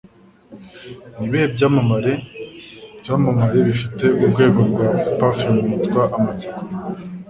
Nibihe 1.17 1.45
Byamamare 1.55 2.13
Byamamare 3.01 3.57
Bifite 3.67 4.03
Urwego 4.23 4.59
rwa 4.69 4.87
Parfum 5.17 5.55
Yitwa 5.69 6.01
"Amatsiko"? 6.17 6.59